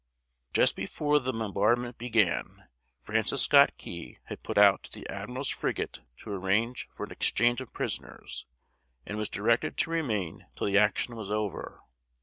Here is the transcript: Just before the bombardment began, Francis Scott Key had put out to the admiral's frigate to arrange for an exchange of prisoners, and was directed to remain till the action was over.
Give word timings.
Just 0.51 0.75
before 0.75 1.19
the 1.19 1.31
bombardment 1.31 1.99
began, 1.99 2.63
Francis 2.99 3.43
Scott 3.43 3.77
Key 3.77 4.17
had 4.23 4.41
put 4.41 4.57
out 4.57 4.81
to 4.81 4.91
the 4.91 5.07
admiral's 5.07 5.49
frigate 5.49 6.01
to 6.17 6.31
arrange 6.31 6.87
for 6.91 7.03
an 7.03 7.11
exchange 7.11 7.61
of 7.61 7.71
prisoners, 7.71 8.47
and 9.05 9.19
was 9.19 9.29
directed 9.29 9.77
to 9.77 9.91
remain 9.91 10.47
till 10.55 10.65
the 10.65 10.79
action 10.79 11.15
was 11.15 11.29
over. 11.29 11.81